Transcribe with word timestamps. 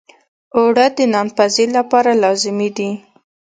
اوړه 0.57 0.85
د 0.95 0.97
نان 1.13 1.27
پزی 1.37 1.65
لپاره 1.77 2.11
لازمي 2.23 2.69
دي 2.77 2.89